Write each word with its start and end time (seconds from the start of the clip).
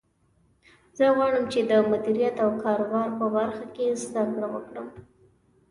زه 0.97 1.05
غواړم 1.15 1.43
چې 1.53 1.59
د 1.69 1.73
مدیریت 1.91 2.35
او 2.43 2.49
کاروبار 2.63 3.09
په 3.19 3.25
برخه 3.35 3.65
کې 3.75 3.85
زده 4.03 4.23
کړه 4.33 4.47
وکړم 4.51 4.87